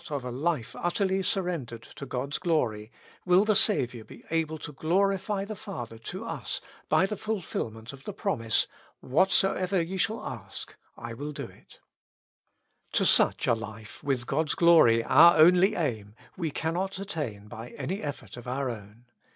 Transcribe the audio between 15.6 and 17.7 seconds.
aim, we cannot attain by